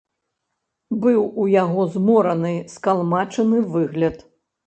[1.01, 4.15] Быў у яго змораны, скалмачаны выгляд.